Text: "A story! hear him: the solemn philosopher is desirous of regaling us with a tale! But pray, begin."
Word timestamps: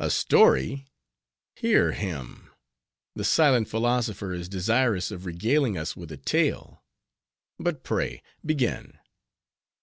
"A 0.00 0.08
story! 0.08 0.86
hear 1.54 1.92
him: 1.92 2.48
the 3.14 3.24
solemn 3.24 3.66
philosopher 3.66 4.32
is 4.32 4.48
desirous 4.48 5.10
of 5.10 5.26
regaling 5.26 5.76
us 5.76 5.94
with 5.94 6.10
a 6.10 6.16
tale! 6.16 6.82
But 7.58 7.84
pray, 7.84 8.22
begin." 8.42 8.98